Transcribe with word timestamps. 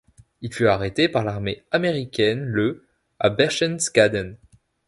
Il 0.41 0.51
fut 0.51 0.65
arrêté 0.65 1.09
par 1.09 1.23
l'armée 1.23 1.63
américaine 1.71 2.39
le 2.43 2.87
à 3.19 3.29
Berchtesgaden. 3.29 4.35